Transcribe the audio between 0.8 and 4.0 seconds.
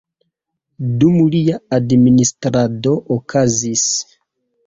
Dum lia administrado okazis;